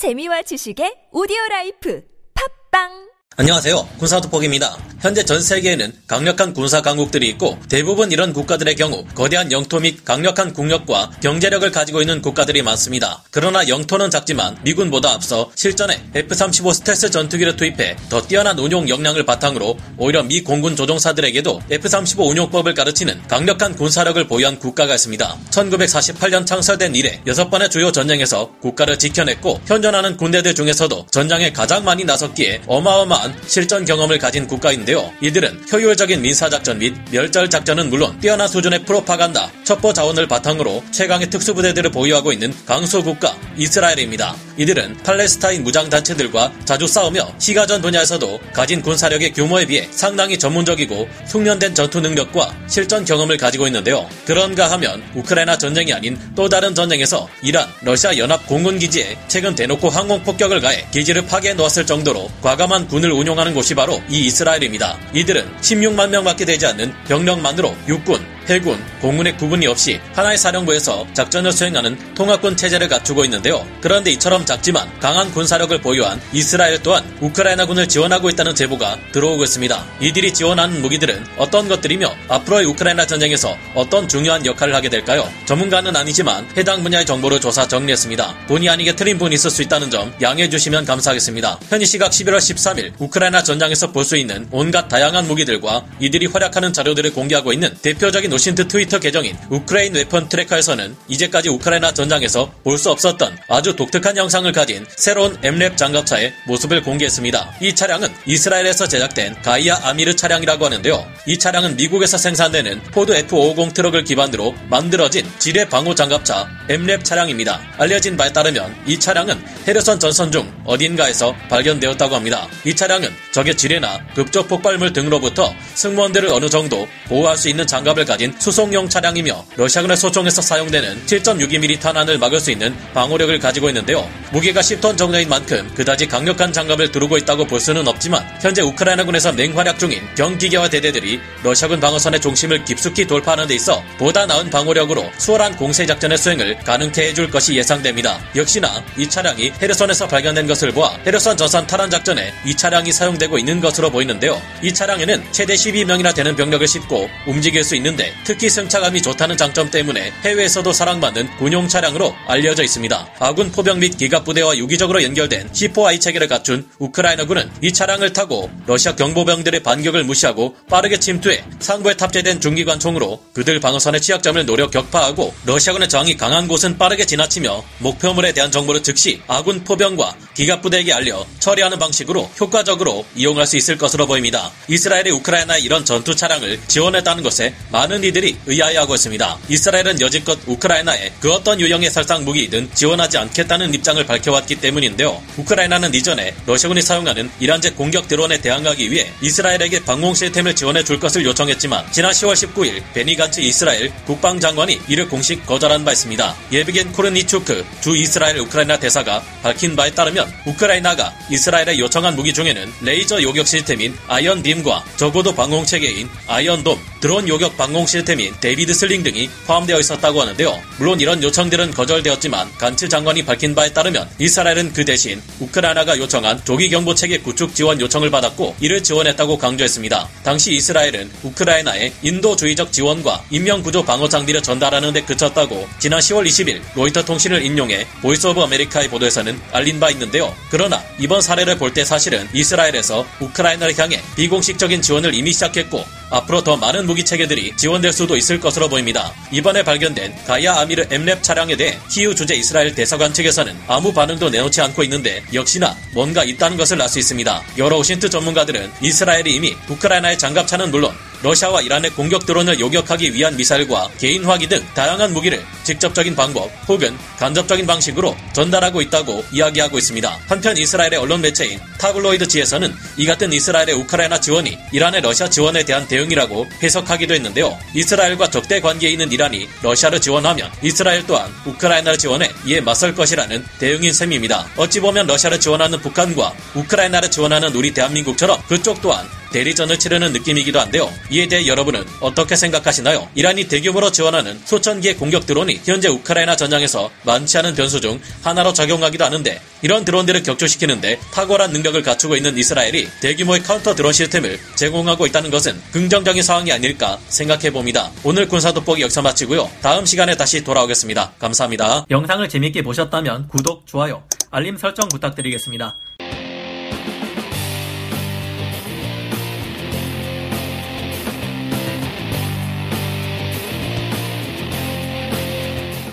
재미와 0.00 0.40
지식의 0.48 1.12
오디오 1.12 1.36
라이프. 1.50 2.00
팟빵 2.32 3.09
안녕하세요. 3.40 3.88
군사도폭입니다. 3.98 4.76
현재 5.00 5.24
전 5.24 5.40
세계에는 5.40 5.94
강력한 6.06 6.52
군사 6.52 6.82
강국들이 6.82 7.26
있고 7.28 7.58
대부분 7.70 8.12
이런 8.12 8.34
국가들의 8.34 8.74
경우 8.74 9.02
거대한 9.14 9.50
영토 9.50 9.80
및 9.80 10.04
강력한 10.04 10.52
국력과 10.52 11.10
경제력을 11.22 11.70
가지고 11.70 12.02
있는 12.02 12.20
국가들이 12.20 12.60
많습니다. 12.60 13.22
그러나 13.30 13.66
영토는 13.66 14.10
작지만 14.10 14.58
미군보다 14.62 15.12
앞서 15.12 15.50
실전에 15.54 16.02
F-35 16.14 16.74
스텔스 16.74 17.10
전투기를 17.12 17.56
투입해 17.56 17.96
더 18.10 18.20
뛰어난 18.20 18.58
운용 18.58 18.90
역량을 18.90 19.24
바탕으로 19.24 19.78
오히려 19.96 20.22
미 20.22 20.42
공군 20.42 20.76
조종사들에게도 20.76 21.62
F-35 21.70 22.28
운용법을 22.28 22.74
가르치는 22.74 23.22
강력한 23.26 23.74
군사력을 23.74 24.22
보유한 24.26 24.58
국가가 24.58 24.94
있습니다. 24.96 25.38
1948년 25.50 26.44
창설된 26.44 26.94
이래 26.94 27.22
6번의 27.26 27.70
주요 27.70 27.90
전쟁에서 27.90 28.50
국가를 28.60 28.98
지켜냈고 28.98 29.62
현존하는 29.64 30.18
군대들 30.18 30.54
중에서도 30.54 31.06
전장에 31.10 31.52
가장 31.52 31.84
많이 31.84 32.04
나섰기에 32.04 32.64
어마어마 32.66 33.19
한 33.20 33.34
실전 33.46 33.84
경험을 33.84 34.18
가진 34.18 34.46
국가인데요. 34.46 35.12
이들은 35.20 35.64
효율적인 35.72 36.22
민사작전 36.22 36.78
및 36.78 36.94
멸절작전은 37.10 37.90
물론 37.90 38.18
뛰어난 38.20 38.48
수준의 38.48 38.84
프로파간다, 38.84 39.50
첩보 39.64 39.92
자원을 39.92 40.26
바탕으로 40.26 40.82
최강의 40.90 41.30
특수부대들을 41.30 41.90
보유하고 41.90 42.32
있는 42.32 42.52
강소 42.66 43.02
국가 43.02 43.36
이스라엘입니다. 43.56 44.34
이들은 44.56 44.98
팔레스타인 45.02 45.62
무장단체들과 45.64 46.52
자주 46.64 46.86
싸우며 46.86 47.34
시가전 47.38 47.82
분야에서도 47.82 48.40
가진 48.52 48.82
군사력의 48.82 49.32
규모에 49.32 49.66
비해 49.66 49.88
상당히 49.90 50.38
전문적이고 50.38 51.08
숙련된 51.26 51.74
전투 51.74 52.00
능력과 52.00 52.54
실전 52.66 53.04
경험을 53.04 53.36
가지고 53.36 53.66
있는데요. 53.66 54.08
그런가 54.26 54.70
하면 54.72 55.02
우크라이나 55.14 55.56
전쟁이 55.56 55.92
아닌 55.92 56.18
또 56.34 56.48
다른 56.48 56.74
전쟁에서 56.74 57.28
이란, 57.42 57.68
러시아 57.82 58.16
연합 58.18 58.46
공군기지에 58.46 59.16
최근 59.28 59.54
대놓고 59.54 59.88
항공 59.88 60.22
폭격을 60.22 60.60
가해 60.60 60.86
기지를 60.90 61.26
파괴해 61.26 61.54
놓았을 61.54 61.86
정도로 61.86 62.30
과감한 62.42 62.88
군을 62.88 63.09
운용하는 63.12 63.54
곳이 63.54 63.74
바로 63.74 64.02
이 64.08 64.26
이스라엘입니다. 64.26 64.98
이들은 65.14 65.56
16만 65.60 66.10
명밖에 66.10 66.44
되지 66.44 66.66
않는 66.66 66.92
병력만으로 67.06 67.74
육군, 67.88 68.24
해군, 68.48 68.78
공군의 69.00 69.36
구분이 69.36 69.66
없이 69.66 70.00
하나의 70.14 70.36
사령부에서 70.36 71.06
작전을 71.14 71.52
수행하는 71.52 71.96
통합군 72.14 72.56
체제를 72.56 72.88
갖추고 72.88 73.24
있는데요. 73.24 73.66
그런데 73.80 74.10
이처럼 74.12 74.44
작지만 74.44 74.88
강한 75.00 75.30
군사력을 75.32 75.80
보유한 75.80 76.20
이스라엘 76.32 76.82
또한 76.82 77.04
우크라이나군을 77.20 77.88
지원하고 77.88 78.28
있다는 78.30 78.54
제보가 78.54 78.98
들어오고 79.12 79.44
있습니다. 79.44 79.84
이들이 80.00 80.34
지원하는 80.34 80.82
무기들은 80.82 81.24
어떤 81.38 81.68
것들이며 81.68 82.12
앞으로의 82.28 82.66
우크라이나 82.66 83.06
전쟁에서 83.06 83.56
어떤 83.74 84.08
중요한 84.08 84.44
역할을 84.44 84.74
하게 84.74 84.88
될까요? 84.88 85.28
전문가는 85.46 85.94
아니지만 85.94 86.46
해당 86.56 86.82
분야의 86.82 87.06
정보를 87.06 87.40
조사 87.40 87.66
정리했습니다. 87.68 88.34
본의 88.48 88.68
아니게 88.68 88.96
틀린 88.96 89.16
부분이 89.18 89.34
있을 89.36 89.50
수 89.50 89.62
있다는 89.62 89.90
점 89.90 90.12
양해해 90.20 90.48
주시면 90.48 90.84
감사하겠습니다. 90.84 91.60
현지 91.68 91.86
시각 91.86 92.10
11월 92.10 92.38
13일 92.38 92.92
우크라이나 92.98 93.42
전장에서 93.42 93.92
볼 93.92 94.00
수 94.00 94.16
있는 94.16 94.48
온갖 94.50 94.88
다양한 94.88 95.28
무기들과 95.28 95.84
이들이 96.00 96.26
활약하는 96.26 96.72
자료들을 96.72 97.12
공개하고 97.12 97.52
있는 97.52 97.72
대표적인 97.82 98.29
OSINT 98.30 98.68
트위터 98.68 98.98
계정인 98.98 99.36
Ukraine 99.50 99.94
Weapons 99.94 100.28
Tracker에서는 100.28 100.96
이제까지 101.08 101.48
우크라이나 101.50 101.92
전장에서 101.92 102.50
볼 102.64 102.80
수 102.80 102.90
없었던 102.90 103.36
아주 103.48 103.76
독특한 103.76 104.16
형상을 104.16 104.50
가진 104.52 104.86
새로운 104.96 105.36
MRAP 105.42 105.76
장갑차의 105.76 106.32
모습을 106.46 106.82
공개했습니다. 106.82 107.56
이 107.60 107.74
차량은 107.74 108.08
이스라엘에서 108.24 108.88
제작된 108.88 109.42
가이아 109.42 109.80
아미르 109.82 110.16
차량이라고 110.16 110.64
하는데요. 110.64 111.06
이 111.26 111.38
차량은 111.38 111.76
미국에서 111.76 112.16
생산되는 112.16 112.80
포드 112.84 113.12
F550 113.26 113.74
트럭을 113.74 114.04
기반으로 114.04 114.54
만들어진 114.70 115.26
지뢰 115.38 115.68
방호 115.68 115.94
장갑차 115.94 116.48
MRAP 116.70 117.04
차량입니다. 117.04 117.60
알려진 117.76 118.16
바에 118.16 118.32
따르면 118.32 118.74
이 118.86 118.98
차량은 118.98 119.44
헤르손 119.68 120.00
전선 120.00 120.32
중 120.32 120.50
어딘가에서 120.64 121.34
발견되었다고 121.50 122.14
합니다. 122.14 122.48
이 122.64 122.74
차량은 122.74 123.10
적의 123.32 123.56
지뢰나 123.56 123.98
급적 124.14 124.48
폭발물 124.48 124.94
등으로부터 124.94 125.54
승무원들을 125.74 126.30
어느 126.30 126.48
정도 126.48 126.88
보호할 127.08 127.36
수 127.36 127.50
있는 127.50 127.66
장갑을 127.66 128.06
가진 128.06 128.19
수송용 128.38 128.88
차량이며 128.88 129.44
러시아군의 129.56 129.96
소총에서 129.96 130.42
사용되는 130.42 131.06
7.62mm 131.06 131.80
탄환을 131.80 132.18
막을 132.18 132.38
수 132.38 132.50
있는 132.50 132.76
방호력을 132.92 133.38
가지고 133.38 133.68
있는데요. 133.68 134.08
무게가 134.32 134.60
10톤 134.60 134.96
정도인 134.96 135.28
만큼 135.28 135.70
그다지 135.74 136.06
강력한 136.06 136.52
장갑을 136.52 136.92
두르고 136.92 137.16
있다고 137.18 137.46
볼 137.46 137.60
수는 137.60 137.88
없지만 137.88 138.24
현재 138.40 138.62
우크라이나군에서 138.62 139.32
맹활약 139.32 139.78
중인 139.78 140.00
경기계와 140.16 140.68
대대들이 140.68 141.20
러시아군 141.42 141.80
방어선의 141.80 142.20
중심을 142.20 142.64
깊숙이 142.64 143.06
돌파하는 143.06 143.46
데 143.46 143.54
있어 143.54 143.82
보다 143.98 144.26
나은 144.26 144.50
방호력으로 144.50 145.10
수월한 145.18 145.56
공세 145.56 145.86
작전의 145.86 146.18
수행을 146.18 146.58
가능케 146.58 147.08
해줄 147.08 147.30
것이 147.30 147.54
예상됩니다. 147.54 148.20
역시나 148.36 148.84
이 148.98 149.08
차량이 149.08 149.52
헤르선에서 149.60 150.08
발견된 150.08 150.46
것을 150.46 150.72
보아 150.72 150.98
헤르선 151.06 151.36
전선 151.36 151.66
탈환 151.66 151.90
작전에 151.90 152.32
이 152.44 152.54
차량이 152.54 152.92
사용되고 152.92 153.38
있는 153.38 153.60
것으로 153.60 153.90
보이는데요. 153.90 154.40
이 154.62 154.72
차량에는 154.72 155.24
최대 155.32 155.54
12명이나 155.54 156.14
되는 156.14 156.36
병력을 156.36 156.66
싣고 156.66 157.08
움직일 157.26 157.64
수 157.64 157.74
있는데 157.76 158.09
특히 158.24 158.48
승차감이 158.48 159.02
좋다는 159.02 159.36
장점 159.36 159.70
때문에 159.70 160.12
해외에서도 160.24 160.72
사랑받는 160.72 161.36
군용 161.38 161.68
차량으로 161.68 162.14
알려져 162.26 162.62
있습니다. 162.62 163.08
아군 163.18 163.50
포병 163.52 163.80
및 163.80 163.96
기갑 163.96 164.24
부대와 164.24 164.56
유기적으로 164.56 165.02
연결된 165.02 165.50
C4I 165.52 166.00
체계를 166.00 166.28
갖춘 166.28 166.68
우크라이나군은 166.78 167.50
이 167.62 167.72
차량을 167.72 168.12
타고 168.12 168.50
러시아 168.66 168.94
경보병들의 168.94 169.62
반격을 169.62 170.04
무시하고 170.04 170.56
빠르게 170.68 170.98
침투해 170.98 171.44
상부에 171.58 171.94
탑재된 171.94 172.40
중기관 172.40 172.78
총으로 172.78 173.22
그들 173.32 173.60
방어선의 173.60 174.00
취약점을 174.00 174.44
노려 174.46 174.68
격파하고 174.70 175.34
러시아군의 175.44 175.88
저항이 175.88 176.16
강한 176.16 176.48
곳은 176.48 176.78
빠르게 176.78 177.06
지나치며 177.06 177.64
목표물에 177.78 178.32
대한 178.32 178.50
정보를 178.50 178.82
즉시 178.82 179.20
아군 179.26 179.64
포병과 179.64 180.14
기갑 180.34 180.62
부대에게 180.62 180.92
알려 180.92 181.26
처리하는 181.38 181.78
방식으로 181.78 182.30
효과적으로 182.40 183.04
이용할 183.14 183.46
수 183.46 183.56
있을 183.56 183.76
것으로 183.76 184.06
보입니다. 184.06 184.50
이스라엘이 184.68 185.10
우크라이나의 185.10 185.62
이런 185.62 185.84
전투 185.84 186.14
차량을 186.14 186.60
지원했다는 186.66 187.22
것에 187.22 187.54
많은 187.70 188.04
이들이 188.04 188.36
의아해하고 188.46 188.94
있습니다. 188.94 189.38
이스라엘은 189.48 190.00
여지껏 190.00 190.38
우크라이나에 190.46 191.12
그 191.20 191.32
어떤 191.32 191.60
유형의 191.60 191.90
살상 191.90 192.24
무기이든 192.24 192.70
지원하지 192.74 193.18
않겠다는 193.18 193.74
입장을 193.74 194.04
밝혀왔기 194.06 194.56
때문인데요. 194.56 195.20
우크라이나는 195.36 195.94
이전에 195.94 196.34
러시아군이 196.46 196.82
사용하는 196.82 197.30
이란제 197.40 197.70
공격 197.70 198.08
드론에 198.08 198.40
대항하기 198.40 198.90
위해 198.90 199.10
이스라엘에게 199.20 199.84
방공 199.84 200.14
시스템을 200.14 200.54
지원해 200.54 200.84
줄 200.84 201.00
것을 201.00 201.24
요청했지만 201.24 201.90
지난 201.92 202.12
10월 202.12 202.34
19일 202.34 202.82
베니간츠 202.94 203.40
이스라엘 203.40 203.92
국방장관이 204.06 204.80
이를 204.88 205.08
공식 205.08 205.44
거절한 205.46 205.84
바 205.84 205.92
있습니다. 205.92 206.36
예브겐 206.52 206.92
코르니추크 206.92 207.64
주 207.80 207.96
이스라엘 207.96 208.38
우크라이나 208.38 208.78
대사가 208.78 209.22
밝힌 209.42 209.74
바에 209.76 209.90
따르면 209.90 210.19
우크라이나가 210.46 211.14
이스라엘에 211.30 211.78
요청한 211.78 212.16
무기 212.16 212.32
중에는 212.32 212.72
레이저 212.82 213.22
요격 213.22 213.46
시스템인 213.46 213.96
아이언빔과 214.08 214.84
저고도 214.96 215.34
방공 215.34 215.64
체계인 215.66 216.08
아이언돔, 216.26 216.78
드론 217.00 217.28
요격 217.28 217.56
방공 217.56 217.86
시스템인 217.86 218.34
데이비드 218.40 218.74
슬링 218.74 219.02
등이 219.02 219.28
포함되어 219.46 219.78
있었다고 219.78 220.20
하는데요. 220.20 220.60
물론 220.78 221.00
이런 221.00 221.22
요청들은 221.22 221.72
거절되었지만 221.72 222.56
간츠 222.58 222.88
장관이 222.88 223.24
밝힌 223.24 223.54
바에 223.54 223.72
따르면 223.72 224.08
이스라엘은 224.18 224.72
그 224.72 224.84
대신 224.84 225.22
우크라이나가 225.38 225.98
요청한 225.98 226.42
조기 226.44 226.68
경보 226.68 226.94
체계 226.94 227.18
구축 227.18 227.54
지원 227.54 227.80
요청을 227.80 228.10
받았고 228.10 228.56
이를 228.60 228.82
지원했다고 228.82 229.38
강조했습니다. 229.38 230.08
당시 230.22 230.54
이스라엘은 230.54 231.10
우크라이나의 231.22 231.92
인도주의적 232.02 232.72
지원과 232.72 233.24
인명구조 233.30 233.84
방어 233.84 234.08
장비를 234.08 234.42
전달하는 234.42 234.92
데 234.92 235.02
그쳤다고 235.02 235.68
지난 235.78 236.00
10월 236.00 236.26
20일 236.26 236.60
로이터 236.74 237.04
통신을 237.04 237.42
인용해 237.44 237.86
Voice 238.02 238.26
of 238.26 238.40
America의 238.40 238.88
보도에서는 238.88 239.40
알린 239.52 239.80
바 239.80 239.90
있는데 239.90 240.09
요. 240.18 240.34
그러나 240.50 240.82
이번 240.98 241.22
사례를 241.22 241.56
볼 241.56 241.70
때 241.70 241.84
사실은 241.84 242.28
이스라엘에서 242.32 243.06
우크라이나를 243.20 243.78
향해 243.78 244.02
비공식적인 244.16 244.82
지원을 244.82 245.14
이미 245.14 245.32
시작했고 245.32 245.84
앞으로 246.10 246.42
더 246.42 246.56
많은 246.56 246.86
무기 246.86 247.04
체계들이 247.04 247.54
지원될 247.56 247.92
수도 247.92 248.16
있을 248.16 248.40
것으로 248.40 248.68
보입니다. 248.68 249.14
이번에 249.30 249.62
발견된 249.62 250.24
가이아 250.26 250.54
아미르 250.56 250.88
MRAP 250.88 251.22
차량에 251.22 251.56
대해 251.56 251.78
키우 251.88 252.12
주재 252.14 252.34
이스라엘 252.34 252.74
대사관 252.74 253.14
측에서는 253.14 253.56
아무 253.68 253.92
반응도 253.92 254.28
내놓지 254.30 254.60
않고 254.60 254.82
있는데 254.82 255.22
역시나 255.32 255.76
뭔가 255.92 256.24
있다는 256.24 256.56
것을 256.56 256.82
알 256.82 256.88
수 256.88 256.98
있습니다. 256.98 257.42
여러 257.58 257.76
OSINT 257.78 258.10
전문가들은 258.10 258.72
이스라엘이 258.82 259.32
이미 259.32 259.56
우크라이나의 259.68 260.18
장갑차는 260.18 260.72
물론 260.72 260.92
러시아와 261.22 261.60
이란의 261.60 261.92
공격 261.92 262.26
드론을 262.26 262.58
요격하기 262.58 263.14
위한 263.14 263.36
미사일과 263.36 263.88
개인 263.98 264.24
화기 264.24 264.48
등 264.48 264.60
다양한 264.74 265.12
무기를 265.12 265.44
직접적인 265.70 266.16
방법 266.16 266.50
혹은 266.66 266.96
간접적인 267.18 267.64
방식으로 267.64 268.16
전달하고 268.32 268.82
있다고 268.82 269.24
이야기하고 269.30 269.78
있습니다. 269.78 270.18
한편 270.26 270.56
이스라엘의 270.56 270.96
언론 270.96 271.20
매체인 271.20 271.60
타블로이드지에서는 271.78 272.74
이 272.96 273.06
같은 273.06 273.32
이스라엘의 273.32 273.74
우크라이나 273.74 274.20
지원이 274.20 274.58
이란의 274.72 275.00
러시아 275.02 275.30
지원에 275.30 275.62
대한 275.62 275.86
대응이라고 275.86 276.48
해석하기도 276.60 277.14
했는데요. 277.14 277.56
이스라엘과 277.74 278.30
적대 278.30 278.60
관계에 278.60 278.90
있는 278.90 279.12
이란이 279.12 279.48
러시아를 279.62 280.00
지원하면 280.00 280.50
이스라엘 280.60 281.06
또한 281.06 281.32
우크라이나를 281.46 281.98
지원해 281.98 282.28
이에 282.46 282.60
맞설 282.60 282.96
것이라는 282.96 283.44
대응인 283.60 283.92
셈입니다. 283.92 284.48
어찌 284.56 284.80
보면 284.80 285.06
러시아를 285.06 285.38
지원하는 285.38 285.80
북한과 285.80 286.34
우크라이나를 286.56 287.12
지원하는 287.12 287.54
우리 287.54 287.72
대한민국처럼 287.72 288.42
그쪽 288.48 288.82
또한 288.82 289.06
대리전을 289.32 289.78
치르는 289.78 290.12
느낌이기도 290.12 290.60
한데요. 290.60 290.92
이에 291.10 291.28
대해 291.28 291.46
여러분은 291.46 291.84
어떻게 292.00 292.36
생각하시나요? 292.36 293.08
이란이 293.14 293.48
대규모로 293.48 293.92
지원하는 293.92 294.40
수천 294.44 294.80
개의 294.80 294.96
공격 294.96 295.26
드론이 295.26 295.59
현재 295.64 295.88
우크라이나 295.88 296.36
전장에서 296.36 296.90
많지 297.04 297.38
않은 297.38 297.54
변수 297.54 297.80
중 297.80 298.00
하나로 298.22 298.52
작용하기도 298.52 299.04
하는데 299.04 299.40
이런 299.62 299.84
드론들을 299.84 300.22
격추시키는데 300.22 300.98
탁월한 301.12 301.52
능력을 301.52 301.82
갖추고 301.82 302.16
있는 302.16 302.36
이스라엘이 302.36 302.88
대규모의 303.00 303.42
counter 303.42 303.74
drone 303.74 303.92
시스템을 303.92 304.38
제공하고 304.54 305.06
있다는 305.06 305.30
것은 305.30 305.60
긍정적인 305.72 306.22
상황이 306.22 306.52
아닐까 306.52 306.98
생각해 307.08 307.50
봅니다. 307.50 307.90
오늘 308.04 308.28
군사 308.28 308.52
돋보기 308.52 308.82
여기서 308.82 309.02
마치고요. 309.02 309.50
다음 309.62 309.84
시간에 309.86 310.16
다시 310.16 310.42
돌아오겠습니다. 310.42 311.12
감사합니다. 311.18 311.86
영상을 311.90 312.28
재밌게 312.28 312.62
보셨다면 312.62 313.28
구독, 313.28 313.66
좋아요, 313.66 314.02
알림 314.30 314.56
설정 314.56 314.88
부탁드리겠습니다. 314.88 315.76